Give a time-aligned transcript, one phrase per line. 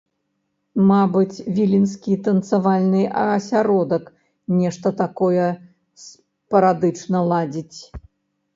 [0.91, 3.03] Мабыць, віленскі танцавальны
[3.35, 4.09] асяродак
[4.63, 5.45] нешта такое
[6.09, 7.79] спарадычна ладзіць.